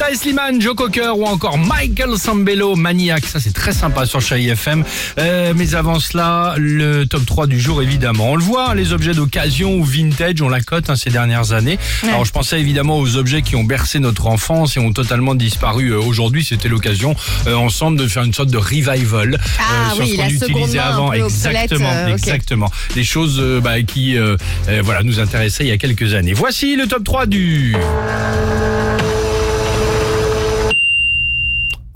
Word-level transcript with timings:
Vita 0.00 0.12
et 0.12 0.16
Slimane, 0.16 0.62
Joe 0.62 0.74
Cocker 0.74 1.10
ou 1.14 1.26
encore 1.26 1.58
Michael 1.58 2.16
Sambello, 2.16 2.74
Maniac. 2.74 3.26
Ça, 3.26 3.38
c'est 3.38 3.52
très 3.52 3.72
sympa 3.72 4.06
sur 4.06 4.22
Chai 4.22 4.46
FM. 4.46 4.82
Euh, 5.18 5.52
mais 5.54 5.74
avant 5.74 6.00
cela, 6.00 6.54
le 6.56 7.04
top 7.04 7.26
3 7.26 7.46
du 7.46 7.60
jour, 7.60 7.82
évidemment. 7.82 8.30
On 8.30 8.36
le 8.36 8.42
voit, 8.42 8.70
hein, 8.70 8.74
les 8.74 8.94
objets 8.94 9.12
d'occasion 9.12 9.74
ou 9.74 9.84
vintage, 9.84 10.40
on 10.40 10.48
la 10.48 10.62
cote 10.62 10.88
hein, 10.88 10.96
ces 10.96 11.10
dernières 11.10 11.52
années. 11.52 11.78
Alors, 12.04 12.24
je 12.24 12.32
pensais 12.32 12.58
évidemment 12.58 12.98
aux 12.98 13.16
objets 13.16 13.42
qui 13.42 13.56
ont 13.56 13.64
bercé 13.64 13.98
notre 13.98 14.26
enfance 14.26 14.78
et 14.78 14.80
ont 14.80 14.94
totalement 14.94 15.34
disparu 15.34 15.88
euh, 15.88 16.00
aujourd'hui. 16.00 16.44
C'était 16.44 16.68
l'occasion, 16.68 17.14
euh, 17.46 17.54
ensemble, 17.54 17.98
de 17.98 18.08
faire 18.08 18.22
une 18.22 18.32
sorte 18.32 18.50
de 18.50 18.58
revival 18.58 19.38
Ah 19.58 19.92
sur 19.92 20.04
oui, 20.04 20.12
ce 20.12 20.16
qu'on 20.16 20.52
utilisait 20.52 20.78
avant. 20.78 21.12
exactement, 21.12 22.06
exactement. 22.06 22.70
Des 22.94 23.04
choses 23.04 23.38
bah, 23.62 23.82
qui, 23.82 24.16
voilà, 24.82 25.02
nous 25.02 25.20
intéressaient 25.20 25.64
il 25.64 25.70
y 25.70 25.72
a 25.72 25.78
quelques 25.78 26.14
années. 26.14 26.32
Voici 26.32 26.76
le 26.76 26.86
top 26.86 27.04
3 27.04 27.26
du. 27.26 27.76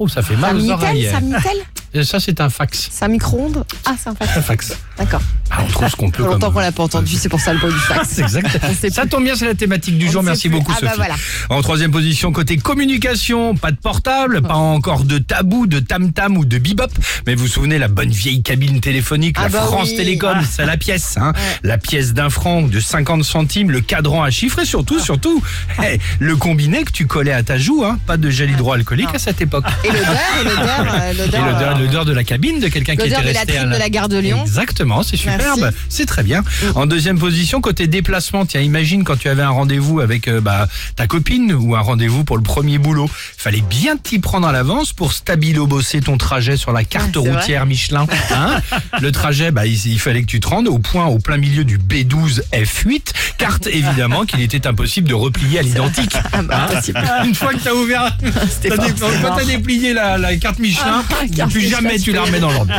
Oh, 0.04 0.08
ça 0.08 0.20
fait 0.20 0.36
mal 0.36 0.54
aux 0.58 0.70
oreilles. 0.70 1.10
Minitel 1.22 1.56
Euh, 1.96 2.02
Ça, 2.02 2.20
c'est 2.20 2.38
un 2.42 2.50
fax. 2.50 2.88
C'est 2.92 3.06
un 3.06 3.08
micro-ondes 3.08 3.64
Ah, 3.86 3.94
c'est 3.98 4.10
un 4.10 4.14
fax. 4.14 4.36
Un 4.36 4.42
fax. 4.42 4.72
D'accord. 4.98 5.22
Ah, 5.56 5.60
on 5.64 5.70
trouve 5.70 5.88
ce 5.88 5.96
qu'on 5.96 6.10
peut 6.10 6.24
longtemps 6.24 6.50
qu'on 6.50 6.58
l'a 6.60 6.72
pas 6.72 6.82
entendu, 6.82 7.14
c'est 7.16 7.28
pour 7.28 7.40
ça 7.40 7.52
le 7.52 7.58
bruit 7.60 7.72
du 7.72 7.78
fax. 7.78 8.08
C'est 8.10 8.22
exact. 8.22 8.58
Ça 8.92 9.06
tombe 9.06 9.22
bien, 9.24 9.36
c'est 9.36 9.44
la 9.46 9.54
thématique 9.54 9.98
du 9.98 10.10
jour. 10.10 10.22
Merci 10.22 10.48
beaucoup, 10.48 10.72
Ah 10.76 10.80
bah 10.82 10.92
voilà. 10.96 11.14
En 11.48 11.62
troisième 11.62 11.90
position, 11.92 12.32
côté 12.32 12.56
communication, 12.56 13.54
pas 13.56 13.70
de 13.70 13.76
portable, 13.76 14.42
pas 14.42 14.54
encore 14.54 15.04
de 15.04 15.18
tabou, 15.18 15.66
de 15.66 15.78
tam-tam 15.80 16.36
ou 16.36 16.44
de 16.44 16.58
bebop. 16.58 16.88
Mais 17.26 17.34
vous 17.34 17.42
vous 17.44 17.48
souvenez, 17.48 17.78
la 17.78 17.88
bonne 17.88 18.10
vieille 18.10 18.42
cabine 18.42 18.80
téléphonique, 18.80 19.36
Ah 19.38 19.44
la 19.44 19.48
bah 19.50 19.62
France 19.66 19.90
oui. 19.90 19.96
Télécom, 19.96 20.38
c'est 20.50 20.66
la 20.66 20.76
pièce. 20.76 21.16
Hein. 21.20 21.32
La 21.62 21.78
pièce 21.78 22.14
d'un 22.14 22.30
franc 22.30 22.62
ou 22.62 22.68
de 22.68 22.80
50 22.80 23.22
centimes, 23.24 23.70
le 23.70 23.80
cadran 23.80 24.22
à 24.22 24.30
chiffres 24.30 24.60
et 24.60 24.64
surtout, 24.66 24.96
Ah. 24.98 25.04
surtout, 25.04 25.42
hey, 25.82 25.98
le 26.18 26.36
combiné 26.36 26.84
que 26.84 26.90
tu 26.92 27.06
collais 27.06 27.32
à 27.32 27.42
ta 27.42 27.58
joue. 27.58 27.84
Hein. 27.84 27.98
Pas 28.06 28.16
de 28.16 28.30
gel 28.30 28.50
hydroalcoolique 28.50 29.14
à 29.14 29.18
cette 29.18 29.40
époque. 29.40 29.64
Et 29.84 29.88
l'odeur, 29.88 30.06
l'odeur, 30.44 30.94
euh, 30.94 31.10
Et 31.10 31.14
l'odeur. 31.14 31.46
l'odeur, 31.46 31.76
euh, 31.76 31.78
l'odeur 31.80 32.04
de 32.04 32.12
la 32.12 32.24
cabine 32.24 32.60
de 32.60 32.68
quelqu'un 32.68 32.96
qui 32.96 33.02
était 33.02 33.10
L'odeur 33.10 33.22
des 33.22 33.38
resté 33.38 33.58
à 33.58 33.64
de 33.66 33.70
la 33.76 33.88
gare 33.90 34.08
de 34.08 34.18
Lyon. 34.18 34.40
Exactement, 34.42 35.02
c'est 35.02 35.16
Merci. 35.24 35.43
C'est 35.88 36.06
très 36.06 36.22
bien. 36.22 36.42
En 36.74 36.86
deuxième 36.86 37.18
position, 37.18 37.60
côté 37.60 37.86
déplacement, 37.86 38.46
tiens, 38.46 38.60
imagine 38.60 39.04
quand 39.04 39.16
tu 39.16 39.28
avais 39.28 39.42
un 39.42 39.50
rendez-vous 39.50 40.00
avec 40.00 40.28
euh, 40.28 40.40
bah, 40.40 40.68
ta 40.96 41.06
copine 41.06 41.52
ou 41.52 41.74
un 41.76 41.80
rendez-vous 41.80 42.24
pour 42.24 42.36
le 42.36 42.42
premier 42.42 42.78
boulot. 42.78 43.08
Fallait 43.36 43.62
bien 43.62 43.96
t'y 43.96 44.18
prendre 44.18 44.46
à 44.46 44.52
l'avance 44.52 44.92
pour 44.92 45.12
stabilo-bosser 45.12 46.00
ton 46.00 46.16
trajet 46.18 46.56
sur 46.56 46.72
la 46.72 46.84
carte 46.84 47.16
Ah, 47.16 47.18
routière 47.18 47.66
Michelin. 47.66 48.06
Hein 48.34 48.60
le 49.00 49.12
trajet, 49.12 49.50
bah, 49.50 49.66
il, 49.66 49.74
il 49.86 49.98
fallait 49.98 50.22
que 50.22 50.26
tu 50.26 50.40
te 50.40 50.48
rendes 50.48 50.68
au 50.68 50.78
point, 50.78 51.06
au 51.06 51.18
plein 51.18 51.36
milieu 51.36 51.64
du 51.64 51.78
B12 51.78 52.40
F8. 52.52 53.12
Carte, 53.38 53.66
évidemment, 53.66 54.24
qu'il 54.24 54.40
était 54.40 54.66
impossible 54.66 55.08
de 55.08 55.14
replier 55.14 55.58
à 55.58 55.62
l'identique. 55.62 56.14
Ah 56.32 56.42
bah, 56.42 56.54
Hein 56.54 56.66
impossible. 56.72 57.00
Une 57.26 57.34
fois 57.34 57.52
que 57.54 57.58
t'as 57.58 57.72
ouvert, 57.74 58.16
C'était 58.50 58.68
t'as 58.70 58.76
dé- 58.88 58.92
quand 58.98 59.36
t'as 59.36 59.44
déplié 59.44 59.92
la, 59.92 60.18
la 60.18 60.36
carte 60.36 60.58
Michelin, 60.58 61.02
Ah, 61.10 61.24
carte 61.34 61.50
plus 61.50 61.60
Michelin, 61.62 61.80
jamais 61.80 61.98
tu 61.98 62.12
la 62.12 62.22
remets 62.22 62.40
dans 62.40 62.50
l'ordre. 62.52 62.72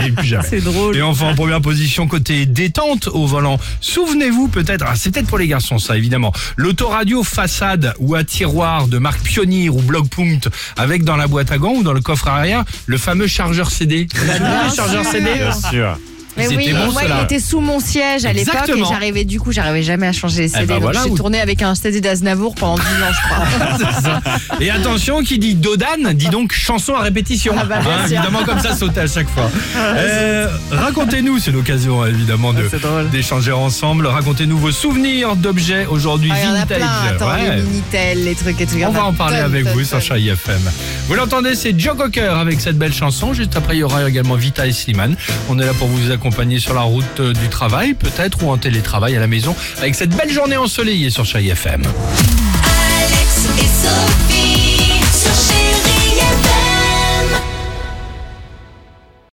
C'est 0.50 0.62
drôle. 0.62 0.96
Et 0.96 1.02
enfin, 1.02 1.30
en 1.32 1.36
première 1.36 1.62
position, 1.62 2.08
côté 2.08 2.45
détente 2.46 3.08
au 3.08 3.26
volant. 3.26 3.60
Souvenez-vous 3.82 4.48
peut-être, 4.48 4.86
ah, 4.88 4.96
c'est 4.96 5.12
peut-être 5.12 5.28
pour 5.28 5.38
les 5.38 5.48
garçons 5.48 5.80
ça 5.80 5.98
évidemment, 5.98 6.32
l'autoradio 6.58 7.24
façade 7.24 7.94
ou 8.00 8.16
à 8.16 8.24
tiroir 8.24 8.88
de 8.88 8.98
marque 8.98 9.22
Pioneer 9.22 9.70
ou 9.70 9.82
Blockpunkt 9.82 10.50
avec 10.78 11.04
dans 11.04 11.16
la 11.16 11.28
boîte 11.28 11.52
à 11.52 11.58
gants 11.58 11.76
ou 11.76 11.84
dans 11.84 11.94
le 11.94 12.02
coffre 12.02 12.28
arrière 12.28 12.64
le 12.86 12.98
fameux 12.98 13.28
chargeur 13.28 13.72
CD. 13.72 14.08
Vous 14.14 14.26
vous 14.26 14.76
souvenez 14.76 15.04
Bien. 15.22 15.52
CD 15.52 15.70
sûr. 15.70 15.98
Mais 16.38 16.44
C'était 16.47 16.55
oui, 16.58 16.73
moi 16.91 17.02
il 17.05 17.23
était 17.23 17.39
sous 17.39 17.61
mon 17.61 17.80
siège 17.80 18.25
à 18.25 18.33
l'époque 18.33 18.53
et 18.55 18.58
Exactement. 18.59 18.89
j'arrivais 18.89 19.23
du 19.23 19.39
coup, 19.39 19.52
j'arrivais 19.52 19.83
jamais 19.83 20.08
à 20.08 20.11
changer 20.11 20.41
les 20.44 20.47
CD. 20.50 20.66
ben 20.66 20.73
donc 20.75 20.83
voilà, 20.83 21.03
j'ai 21.03 21.09
vous- 21.09 21.16
tourné 21.17 21.39
avec 21.39 21.61
un 21.61 21.75
CD 21.75 22.02
d'Aznavour 22.02 22.55
pendant 22.55 22.75
10 22.75 22.81
ans, 22.81 22.86
je 23.11 23.28
crois. 23.28 23.78
C'est 23.95 24.02
ça. 24.02 24.22
Et 24.59 24.69
attention, 24.69 25.22
qui 25.23 25.39
dit 25.39 25.56
Dodan, 25.56 26.13
dit 26.13 26.28
donc 26.29 26.51
chanson 26.53 26.94
à 26.95 27.01
répétition. 27.01 27.53
Ah 27.57 27.63
bah, 27.66 27.79
bien 27.79 27.91
Hein, 27.91 28.07
sûr. 28.07 28.18
évidemment, 28.18 28.44
comme 28.44 28.59
ça, 28.59 28.75
sauter 28.75 29.01
à 29.01 29.07
chaque 29.07 29.29
fois. 29.29 29.50
Euh, 29.97 30.47
Racontez-nous, 30.72 31.40
c'est 31.40 31.51
l'occasion 31.51 32.01
hein, 32.03 32.07
évidemment 32.09 32.51
de 32.53 32.63
Ah, 32.74 32.78
drôle. 32.78 33.09
d'échanger 33.09 33.51
ensemble. 33.51 34.07
Racontez-nous 34.07 34.57
vos 34.57 34.72
souvenirs 34.72 35.35
d'objets 35.35 35.85
aujourd'hui 35.85 36.31
Ah, 36.34 36.38
Il 36.41 36.45
y 36.45 36.47
en 36.47 36.51
a 36.51 36.57
vintage. 36.59 36.78
plein, 36.78 36.88
attends, 37.12 37.28
Ouais. 37.29 37.56
les 37.56 37.62
Minitel, 37.62 38.24
les 38.24 38.35
trucs 38.35 38.59
et 38.62 38.66
tout. 38.66 38.74
il 38.75 38.81
y 38.81 38.85
On 38.85 38.91
va 38.91 39.06
en 39.06 39.13
parler 39.13 39.38
tonnes, 39.38 39.45
avec 39.45 39.63
tonnes, 39.66 39.74
vous 39.74 39.84
sur 39.84 40.00
tonnes. 40.00 40.18
Chai 40.19 40.28
FM. 40.28 40.62
Vous 41.07 41.13
l'entendez, 41.16 41.56
c'est 41.56 41.79
Joe 41.79 41.95
Cocker 41.95 42.28
avec 42.40 42.59
cette 42.59 42.78
belle 42.78 42.94
chanson. 42.94 43.34
Juste 43.34 43.56
après, 43.56 43.75
il 43.75 43.79
y 43.79 43.84
aura 43.84 44.07
également 44.07 44.35
Vita 44.35 44.68
et 44.68 44.72
Slimane. 44.74 45.16
On 45.50 45.57
est 45.59 45.66
là 45.66 45.74
pour 45.78 45.88
vous 45.88 46.12
accompagner 46.12 46.25
sur 46.59 46.74
la 46.74 46.81
route 46.81 47.19
euh, 47.19 47.34
du 47.34 47.50
travail, 47.50 47.94
peut-être, 47.94 48.44
ou 48.44 48.50
en 48.50 48.58
télétravail 48.58 49.16
à 49.16 49.19
la 49.19 49.28
maison, 49.28 49.56
avec 49.78 49.96
cette 49.96 50.16
belle 50.16 50.31
journée 50.31 50.58
ensoleillée 50.58 51.09
sur 51.09 51.24
Chai 51.25 51.47
FM. 51.47 51.84